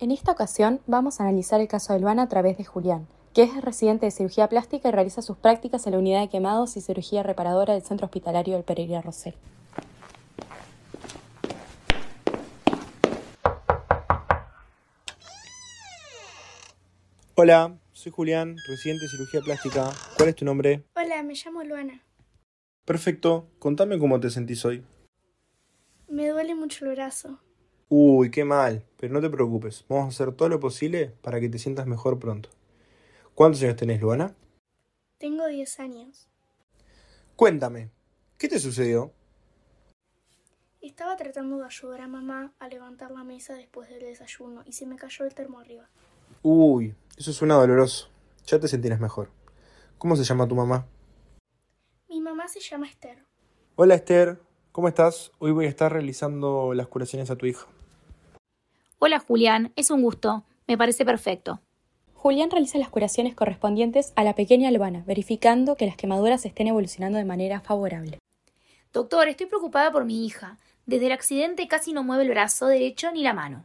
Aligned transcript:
En 0.00 0.12
esta 0.12 0.30
ocasión 0.30 0.80
vamos 0.86 1.18
a 1.18 1.24
analizar 1.24 1.60
el 1.60 1.66
caso 1.66 1.92
de 1.92 1.98
Luana 1.98 2.22
a 2.22 2.28
través 2.28 2.56
de 2.56 2.62
Julián, 2.62 3.08
que 3.34 3.42
es 3.42 3.60
residente 3.60 4.06
de 4.06 4.12
cirugía 4.12 4.48
plástica 4.48 4.88
y 4.88 4.92
realiza 4.92 5.22
sus 5.22 5.36
prácticas 5.36 5.86
en 5.86 5.92
la 5.92 5.98
unidad 5.98 6.20
de 6.20 6.28
quemados 6.28 6.76
y 6.76 6.80
cirugía 6.80 7.24
reparadora 7.24 7.74
del 7.74 7.82
Centro 7.82 8.04
Hospitalario 8.04 8.54
del 8.54 8.62
Pereira 8.62 9.02
Rosell. 9.02 9.34
Hola, 17.34 17.76
soy 17.92 18.12
Julián, 18.12 18.54
residente 18.68 19.06
de 19.06 19.10
cirugía 19.10 19.40
plástica. 19.40 19.90
¿Cuál 20.16 20.28
es 20.28 20.36
tu 20.36 20.44
nombre? 20.44 20.84
Hola, 20.94 21.24
me 21.24 21.34
llamo 21.34 21.64
Luana. 21.64 22.04
Perfecto, 22.84 23.48
contame 23.58 23.98
cómo 23.98 24.20
te 24.20 24.30
sentís 24.30 24.64
hoy. 24.64 24.84
Me 26.06 26.28
duele 26.28 26.54
mucho 26.54 26.84
el 26.84 26.92
brazo. 26.92 27.40
Uy, 27.90 28.30
qué 28.30 28.44
mal, 28.44 28.84
pero 28.98 29.14
no 29.14 29.22
te 29.22 29.30
preocupes, 29.30 29.86
vamos 29.88 30.04
a 30.04 30.08
hacer 30.08 30.34
todo 30.34 30.50
lo 30.50 30.60
posible 30.60 31.14
para 31.22 31.40
que 31.40 31.48
te 31.48 31.58
sientas 31.58 31.86
mejor 31.86 32.18
pronto. 32.18 32.50
¿Cuántos 33.34 33.62
años 33.62 33.76
tenés, 33.76 33.98
Luana? 34.02 34.34
Tengo 35.16 35.46
10 35.46 35.80
años. 35.80 36.28
Cuéntame, 37.34 37.90
¿qué 38.36 38.46
te 38.46 38.58
sucedió? 38.58 39.10
Estaba 40.82 41.16
tratando 41.16 41.56
de 41.56 41.64
ayudar 41.64 42.02
a 42.02 42.08
mamá 42.08 42.52
a 42.58 42.68
levantar 42.68 43.10
la 43.10 43.24
mesa 43.24 43.54
después 43.54 43.88
del 43.88 44.00
desayuno 44.00 44.64
y 44.66 44.74
se 44.74 44.84
me 44.84 44.96
cayó 44.96 45.24
el 45.24 45.34
termo 45.34 45.58
arriba. 45.58 45.88
Uy, 46.42 46.94
eso 47.16 47.32
suena 47.32 47.54
doloroso. 47.54 48.10
Ya 48.46 48.60
te 48.60 48.68
sentirás 48.68 49.00
mejor. 49.00 49.30
¿Cómo 49.96 50.14
se 50.14 50.24
llama 50.24 50.46
tu 50.46 50.54
mamá? 50.54 50.86
Mi 52.10 52.20
mamá 52.20 52.48
se 52.48 52.60
llama 52.60 52.86
Esther. 52.86 53.24
Hola 53.76 53.94
Esther, 53.94 54.38
¿cómo 54.72 54.88
estás? 54.88 55.32
Hoy 55.38 55.52
voy 55.52 55.64
a 55.64 55.70
estar 55.70 55.90
realizando 55.90 56.74
las 56.74 56.86
curaciones 56.88 57.30
a 57.30 57.36
tu 57.36 57.46
hija. 57.46 57.66
Hola 59.00 59.20
Julián, 59.20 59.72
es 59.76 59.92
un 59.92 60.02
gusto. 60.02 60.44
Me 60.66 60.76
parece 60.76 61.04
perfecto. 61.04 61.60
Julián 62.14 62.50
realiza 62.50 62.78
las 62.78 62.88
curaciones 62.88 63.32
correspondientes 63.32 64.12
a 64.16 64.24
la 64.24 64.34
pequeña 64.34 64.72
Luana, 64.72 65.04
verificando 65.06 65.76
que 65.76 65.86
las 65.86 65.96
quemaduras 65.96 66.44
estén 66.44 66.66
evolucionando 66.66 67.16
de 67.16 67.24
manera 67.24 67.60
favorable. 67.60 68.18
Doctor, 68.92 69.28
estoy 69.28 69.46
preocupada 69.46 69.92
por 69.92 70.04
mi 70.04 70.26
hija. 70.26 70.58
Desde 70.84 71.06
el 71.06 71.12
accidente 71.12 71.68
casi 71.68 71.92
no 71.92 72.02
mueve 72.02 72.24
el 72.24 72.30
brazo 72.30 72.66
derecho 72.66 73.12
ni 73.12 73.22
la 73.22 73.34
mano. 73.34 73.64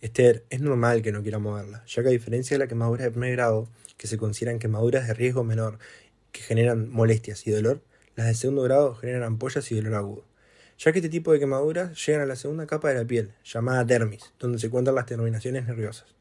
Esther, 0.00 0.44
es 0.48 0.60
normal 0.60 1.02
que 1.02 1.10
no 1.10 1.22
quiera 1.22 1.40
moverla, 1.40 1.82
ya 1.88 2.02
que 2.04 2.10
a 2.10 2.12
diferencia 2.12 2.54
de 2.54 2.60
la 2.60 2.68
quemadura 2.68 3.02
de 3.02 3.10
primer 3.10 3.32
grado, 3.32 3.66
que 3.96 4.06
se 4.06 4.16
consideran 4.16 4.60
quemaduras 4.60 5.08
de 5.08 5.14
riesgo 5.14 5.42
menor, 5.42 5.80
que 6.30 6.40
generan 6.42 6.88
molestias 6.88 7.44
y 7.48 7.50
dolor, 7.50 7.82
las 8.14 8.28
de 8.28 8.34
segundo 8.34 8.62
grado 8.62 8.94
generan 8.94 9.24
ampollas 9.24 9.72
y 9.72 9.74
dolor 9.74 9.94
agudo, 9.96 10.24
ya 10.78 10.92
que 10.92 11.00
este 11.00 11.08
tipo 11.08 11.32
de 11.32 11.40
quemaduras 11.40 12.06
llegan 12.06 12.22
a 12.22 12.26
la 12.26 12.36
segunda 12.36 12.66
capa 12.66 12.88
de 12.88 12.94
la 12.94 13.04
piel, 13.04 13.32
llamada 13.44 13.84
dermis, 13.84 14.32
donde 14.38 14.58
se 14.58 14.68
encuentran 14.68 14.94
las 14.94 15.06
terminaciones 15.06 15.66
nerviosas. 15.66 16.14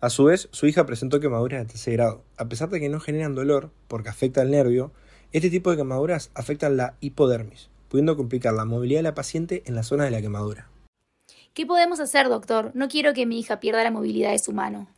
A 0.00 0.10
su 0.10 0.24
vez, 0.24 0.48
su 0.50 0.66
hija 0.66 0.84
presentó 0.84 1.20
quemaduras 1.20 1.60
de 1.60 1.66
tercer 1.66 1.94
grado. 1.94 2.24
A 2.36 2.48
pesar 2.48 2.68
de 2.68 2.80
que 2.80 2.88
no 2.88 3.00
generan 3.00 3.34
dolor, 3.34 3.70
porque 3.88 4.10
afecta 4.10 4.42
al 4.42 4.50
nervio, 4.50 4.92
este 5.32 5.48
tipo 5.48 5.70
de 5.70 5.76
quemaduras 5.76 6.30
afectan 6.34 6.76
la 6.76 6.96
hipodermis, 7.00 7.70
pudiendo 7.88 8.16
complicar 8.16 8.52
la 8.52 8.64
movilidad 8.64 8.98
de 8.98 9.04
la 9.04 9.14
paciente 9.14 9.62
en 9.66 9.74
la 9.74 9.82
zona 9.84 10.04
de 10.04 10.10
la 10.10 10.20
quemadura. 10.20 10.68
¿Qué 11.54 11.64
podemos 11.64 12.00
hacer, 12.00 12.28
doctor? 12.28 12.72
No 12.74 12.88
quiero 12.88 13.14
que 13.14 13.26
mi 13.26 13.38
hija 13.38 13.60
pierda 13.60 13.84
la 13.84 13.92
movilidad 13.92 14.32
de 14.32 14.40
su 14.40 14.52
mano. 14.52 14.88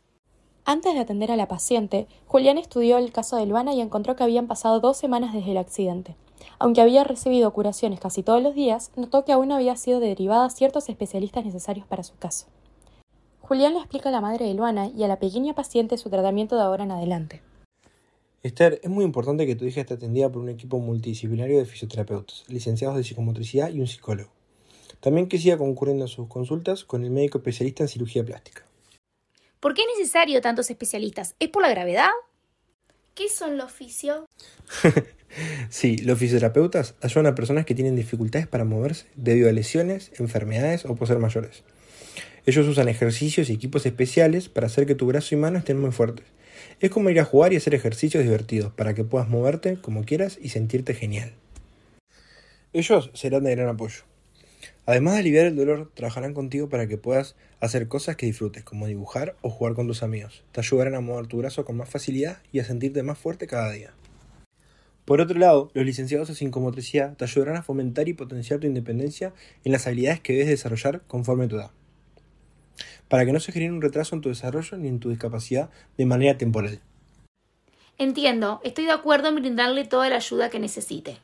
Antes 0.65 0.95
de 0.95 0.99
atender 0.99 1.31
a 1.31 1.37
la 1.37 1.47
paciente, 1.47 2.07
Julián 2.25 2.57
estudió 2.57 2.97
el 2.97 3.11
caso 3.13 3.37
de 3.37 3.45
Luana 3.45 3.73
y 3.73 3.79
encontró 3.79 4.15
que 4.15 4.23
habían 4.23 4.47
pasado 4.47 4.79
dos 4.79 4.97
semanas 4.97 5.33
desde 5.33 5.51
el 5.51 5.57
accidente. 5.57 6.17
Aunque 6.59 6.81
había 6.81 7.03
recibido 7.03 7.51
curaciones 7.51 7.99
casi 7.99 8.23
todos 8.23 8.41
los 8.41 8.55
días, 8.55 8.91
notó 8.95 9.25
que 9.25 9.31
aún 9.31 9.49
no 9.49 9.55
había 9.55 9.75
sido 9.75 9.99
derivada 9.99 10.49
ciertos 10.49 10.89
especialistas 10.89 11.45
necesarios 11.45 11.85
para 11.87 12.03
su 12.03 12.15
caso. 12.17 12.47
Julián 13.41 13.73
le 13.73 13.79
explica 13.79 14.09
a 14.09 14.11
la 14.11 14.21
madre 14.21 14.45
de 14.45 14.53
Luana 14.53 14.87
y 14.87 15.03
a 15.03 15.07
la 15.07 15.19
pequeña 15.19 15.53
paciente 15.53 15.97
su 15.97 16.09
tratamiento 16.09 16.55
de 16.55 16.63
ahora 16.63 16.83
en 16.83 16.91
adelante. 16.91 17.41
Esther, 18.43 18.79
es 18.83 18.89
muy 18.89 19.05
importante 19.05 19.45
que 19.45 19.55
tu 19.55 19.65
hija 19.65 19.81
esté 19.81 19.93
atendida 19.93 20.31
por 20.31 20.41
un 20.41 20.49
equipo 20.49 20.79
multidisciplinario 20.79 21.57
de 21.57 21.65
fisioterapeutas, 21.65 22.43
licenciados 22.47 22.97
de 22.97 23.03
psicomotricidad 23.03 23.69
y 23.71 23.79
un 23.79 23.87
psicólogo. 23.87 24.31
También 24.99 25.27
que 25.27 25.37
siga 25.37 25.57
concurriendo 25.57 26.05
a 26.05 26.07
sus 26.07 26.27
consultas 26.27 26.83
con 26.83 27.03
el 27.03 27.11
médico 27.11 27.37
especialista 27.37 27.83
en 27.83 27.89
cirugía 27.89 28.25
plástica. 28.25 28.65
¿Por 29.59 29.73
qué 29.73 29.81
es 29.81 29.87
necesario 29.97 30.41
tantos 30.41 30.69
especialistas? 30.69 31.35
¿Es 31.39 31.49
por 31.49 31.61
la 31.61 31.69
gravedad? 31.69 32.09
¿Qué 33.17 33.29
son 33.29 33.57
los 33.57 33.71
fisios? 33.71 34.25
sí, 35.69 35.97
los 35.97 36.19
fisioterapeutas 36.19 36.93
ayudan 37.01 37.25
a 37.25 37.33
personas 37.33 37.65
que 37.65 37.73
tienen 37.73 37.95
dificultades 37.95 38.45
para 38.45 38.63
moverse 38.63 39.07
debido 39.15 39.49
a 39.49 39.51
lesiones, 39.53 40.11
enfermedades 40.19 40.85
o 40.85 40.93
por 40.93 41.07
ser 41.07 41.17
mayores. 41.17 41.63
Ellos 42.45 42.67
usan 42.67 42.89
ejercicios 42.89 43.49
y 43.49 43.53
equipos 43.53 43.87
especiales 43.87 44.49
para 44.49 44.67
hacer 44.67 44.85
que 44.85 44.93
tu 44.93 45.07
brazo 45.07 45.33
y 45.33 45.39
mano 45.39 45.57
estén 45.57 45.79
muy 45.79 45.91
fuertes. 45.91 46.27
Es 46.79 46.91
como 46.91 47.09
ir 47.09 47.19
a 47.19 47.25
jugar 47.25 47.53
y 47.53 47.55
hacer 47.55 47.73
ejercicios 47.73 48.23
divertidos 48.23 48.71
para 48.71 48.93
que 48.93 49.03
puedas 49.03 49.27
moverte 49.27 49.77
como 49.81 50.05
quieras 50.05 50.37
y 50.39 50.49
sentirte 50.49 50.93
genial. 50.93 51.33
Ellos 52.71 53.09
serán 53.15 53.45
de 53.45 53.55
gran 53.55 53.69
apoyo. 53.69 54.03
Además 54.87 55.15
de 55.15 55.19
aliviar 55.19 55.45
el 55.47 55.57
dolor, 55.57 55.91
trabajarán 55.93 56.33
contigo 56.33 56.69
para 56.69 56.87
que 56.87 56.97
puedas 56.97 57.35
hacer 57.59 57.89
cosas 57.89 58.15
que 58.15 58.25
disfrutes, 58.25 58.63
como 58.63 58.87
dibujar 58.87 59.35
o 59.41 59.49
jugar 59.49 59.73
con 59.73 59.85
tus 59.85 60.01
amigos. 60.01 60.45
Te 60.53 60.61
ayudarán 60.61 60.95
a 60.95 61.01
mover 61.01 61.27
tu 61.27 61.37
brazo 61.39 61.65
con 61.65 61.75
más 61.75 61.89
facilidad 61.89 62.37
y 62.53 62.59
a 62.59 62.63
sentirte 62.63 63.03
más 63.03 63.17
fuerte 63.17 63.47
cada 63.47 63.69
día. 63.69 63.91
Por 65.03 65.19
otro 65.19 65.37
lado, 65.37 65.71
los 65.73 65.85
licenciados 65.85 66.29
en 66.29 66.35
psicomotricidad 66.35 67.17
te 67.17 67.25
ayudarán 67.25 67.57
a 67.57 67.63
fomentar 67.63 68.07
y 68.07 68.13
potenciar 68.13 68.61
tu 68.61 68.67
independencia 68.67 69.33
en 69.65 69.73
las 69.73 69.85
habilidades 69.87 70.21
que 70.21 70.31
debes 70.31 70.47
desarrollar 70.47 71.01
conforme 71.01 71.45
a 71.45 71.47
tu 71.49 71.57
edad, 71.57 71.71
para 73.09 73.25
que 73.25 73.33
no 73.33 73.41
se 73.41 73.51
genere 73.51 73.73
un 73.73 73.81
retraso 73.81 74.15
en 74.15 74.21
tu 74.21 74.29
desarrollo 74.29 74.77
ni 74.77 74.87
en 74.87 75.01
tu 75.01 75.09
discapacidad 75.09 75.69
de 75.97 76.05
manera 76.05 76.37
temporal. 76.37 76.79
Entiendo, 77.97 78.61
estoy 78.63 78.85
de 78.85 78.91
acuerdo 78.91 79.27
en 79.27 79.35
brindarle 79.35 79.83
toda 79.83 80.07
la 80.07 80.15
ayuda 80.15 80.49
que 80.49 80.59
necesite. 80.59 81.17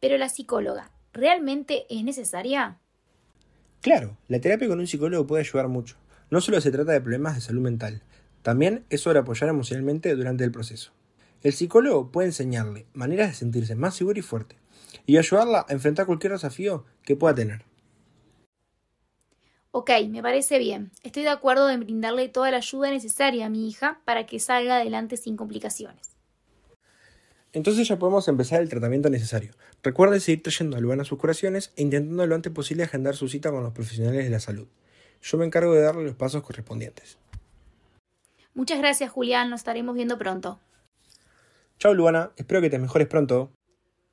Pero 0.00 0.16
la 0.16 0.30
psicóloga, 0.30 0.90
¿realmente 1.16 1.86
es 1.88 2.04
necesaria? 2.04 2.78
Claro, 3.80 4.16
la 4.28 4.40
terapia 4.40 4.68
con 4.68 4.80
un 4.80 4.86
psicólogo 4.86 5.26
puede 5.26 5.42
ayudar 5.42 5.68
mucho. 5.68 5.96
No 6.30 6.40
solo 6.40 6.60
se 6.60 6.70
trata 6.70 6.92
de 6.92 7.00
problemas 7.00 7.34
de 7.34 7.40
salud 7.40 7.62
mental, 7.62 8.02
también 8.42 8.84
es 8.90 9.00
sobre 9.00 9.18
apoyar 9.18 9.48
emocionalmente 9.48 10.14
durante 10.14 10.44
el 10.44 10.52
proceso. 10.52 10.92
El 11.42 11.52
psicólogo 11.52 12.10
puede 12.10 12.28
enseñarle 12.28 12.86
maneras 12.94 13.28
de 13.28 13.34
sentirse 13.34 13.74
más 13.74 13.94
seguro 13.94 14.18
y 14.18 14.22
fuerte, 14.22 14.56
y 15.06 15.18
ayudarla 15.18 15.66
a 15.68 15.72
enfrentar 15.72 16.06
cualquier 16.06 16.32
desafío 16.32 16.84
que 17.02 17.16
pueda 17.16 17.34
tener. 17.34 17.64
Ok, 19.70 19.90
me 20.08 20.22
parece 20.22 20.58
bien. 20.58 20.90
Estoy 21.02 21.22
de 21.22 21.28
acuerdo 21.28 21.68
en 21.68 21.80
brindarle 21.80 22.28
toda 22.28 22.50
la 22.50 22.56
ayuda 22.56 22.90
necesaria 22.90 23.46
a 23.46 23.50
mi 23.50 23.68
hija 23.68 24.00
para 24.04 24.26
que 24.26 24.40
salga 24.40 24.76
adelante 24.76 25.16
sin 25.16 25.36
complicaciones. 25.36 26.15
Entonces 27.56 27.88
ya 27.88 27.98
podemos 27.98 28.28
empezar 28.28 28.60
el 28.60 28.68
tratamiento 28.68 29.08
necesario. 29.08 29.54
Recuerde 29.82 30.20
seguir 30.20 30.42
trayendo 30.42 30.76
a 30.76 30.80
Luana 30.80 31.00
a 31.00 31.04
sus 31.06 31.18
curaciones 31.18 31.72
e 31.76 31.80
intentando 31.80 32.26
lo 32.26 32.34
antes 32.34 32.52
posible 32.52 32.82
agendar 32.82 33.16
su 33.16 33.28
cita 33.28 33.50
con 33.50 33.62
los 33.62 33.72
profesionales 33.72 34.24
de 34.24 34.30
la 34.30 34.40
salud. 34.40 34.68
Yo 35.22 35.38
me 35.38 35.46
encargo 35.46 35.72
de 35.72 35.80
darle 35.80 36.04
los 36.04 36.14
pasos 36.16 36.42
correspondientes. 36.42 37.16
Muchas 38.52 38.76
gracias, 38.76 39.10
Julián. 39.10 39.48
Nos 39.48 39.60
estaremos 39.60 39.94
viendo 39.94 40.18
pronto. 40.18 40.60
Chao, 41.78 41.94
Luana. 41.94 42.30
Espero 42.36 42.60
que 42.60 42.68
te 42.68 42.78
mejores 42.78 43.08
pronto. 43.08 43.50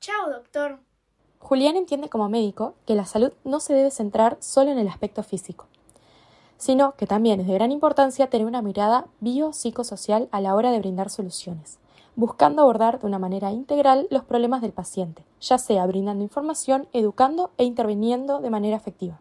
Chao, 0.00 0.30
doctor. 0.30 0.78
Julián 1.38 1.76
entiende 1.76 2.08
como 2.08 2.30
médico 2.30 2.76
que 2.86 2.94
la 2.94 3.04
salud 3.04 3.34
no 3.44 3.60
se 3.60 3.74
debe 3.74 3.90
centrar 3.90 4.38
solo 4.40 4.70
en 4.70 4.78
el 4.78 4.88
aspecto 4.88 5.22
físico, 5.22 5.68
sino 6.56 6.96
que 6.96 7.06
también 7.06 7.40
es 7.40 7.46
de 7.46 7.52
gran 7.52 7.72
importancia 7.72 8.28
tener 8.28 8.46
una 8.46 8.62
mirada 8.62 9.04
biopsicosocial 9.20 10.30
a 10.32 10.40
la 10.40 10.54
hora 10.54 10.70
de 10.70 10.78
brindar 10.78 11.10
soluciones 11.10 11.78
buscando 12.16 12.62
abordar 12.62 13.00
de 13.00 13.06
una 13.06 13.18
manera 13.18 13.50
integral 13.52 14.06
los 14.10 14.24
problemas 14.24 14.62
del 14.62 14.72
paciente, 14.72 15.24
ya 15.40 15.58
sea 15.58 15.86
brindando 15.86 16.22
información, 16.22 16.88
educando 16.92 17.50
e 17.58 17.64
interviniendo 17.64 18.40
de 18.40 18.50
manera 18.50 18.76
efectiva. 18.76 19.20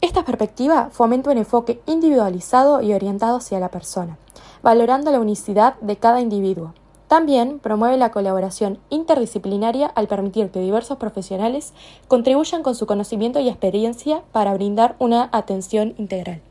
Esta 0.00 0.24
perspectiva 0.24 0.90
fomenta 0.92 1.30
un 1.30 1.38
enfoque 1.38 1.80
individualizado 1.86 2.80
y 2.82 2.92
orientado 2.92 3.38
hacia 3.38 3.58
la 3.58 3.70
persona, 3.70 4.16
valorando 4.62 5.10
la 5.10 5.20
unicidad 5.20 5.74
de 5.80 5.96
cada 5.96 6.20
individuo. 6.20 6.72
También 7.08 7.58
promueve 7.58 7.96
la 7.96 8.12
colaboración 8.12 8.78
interdisciplinaria 8.90 9.86
al 9.86 10.08
permitir 10.08 10.50
que 10.50 10.60
diversos 10.60 10.98
profesionales 10.98 11.72
contribuyan 12.06 12.62
con 12.62 12.74
su 12.74 12.86
conocimiento 12.86 13.40
y 13.40 13.48
experiencia 13.48 14.22
para 14.30 14.54
brindar 14.54 14.94
una 14.98 15.30
atención 15.32 15.94
integral. 15.96 16.42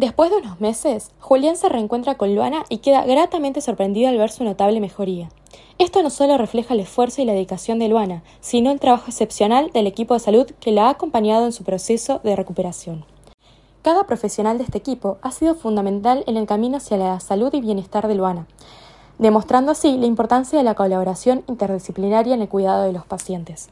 Después 0.00 0.30
de 0.30 0.38
unos 0.38 0.62
meses, 0.62 1.10
Julián 1.20 1.58
se 1.58 1.68
reencuentra 1.68 2.14
con 2.14 2.34
Luana 2.34 2.64
y 2.70 2.78
queda 2.78 3.04
gratamente 3.04 3.60
sorprendido 3.60 4.08
al 4.08 4.16
ver 4.16 4.30
su 4.30 4.44
notable 4.44 4.80
mejoría. 4.80 5.28
Esto 5.76 6.02
no 6.02 6.08
solo 6.08 6.38
refleja 6.38 6.72
el 6.72 6.80
esfuerzo 6.80 7.20
y 7.20 7.26
la 7.26 7.34
dedicación 7.34 7.78
de 7.78 7.88
Luana, 7.88 8.22
sino 8.40 8.70
el 8.70 8.80
trabajo 8.80 9.08
excepcional 9.08 9.70
del 9.72 9.86
equipo 9.86 10.14
de 10.14 10.20
salud 10.20 10.46
que 10.58 10.72
la 10.72 10.86
ha 10.86 10.90
acompañado 10.92 11.44
en 11.44 11.52
su 11.52 11.64
proceso 11.64 12.18
de 12.24 12.34
recuperación. 12.34 13.04
Cada 13.82 14.06
profesional 14.06 14.56
de 14.56 14.64
este 14.64 14.78
equipo 14.78 15.18
ha 15.20 15.32
sido 15.32 15.54
fundamental 15.54 16.24
en 16.26 16.38
el 16.38 16.46
camino 16.46 16.78
hacia 16.78 16.96
la 16.96 17.20
salud 17.20 17.52
y 17.52 17.60
bienestar 17.60 18.08
de 18.08 18.14
Luana, 18.14 18.46
demostrando 19.18 19.72
así 19.72 19.98
la 19.98 20.06
importancia 20.06 20.56
de 20.58 20.64
la 20.64 20.76
colaboración 20.76 21.44
interdisciplinaria 21.46 22.32
en 22.32 22.40
el 22.40 22.48
cuidado 22.48 22.84
de 22.84 22.94
los 22.94 23.04
pacientes. 23.04 23.68